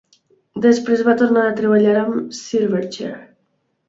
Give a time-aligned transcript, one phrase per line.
[0.61, 3.13] Després va tornar a treballar amb Silverchair.